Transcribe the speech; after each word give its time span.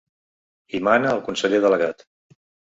Hi 0.77 0.81
mana 0.87 1.13
el 1.19 1.23
conseller 1.29 1.63
delegat. 1.69 2.05